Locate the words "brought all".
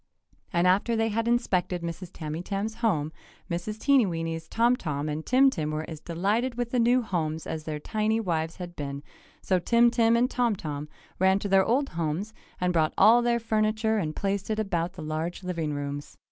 12.73-13.21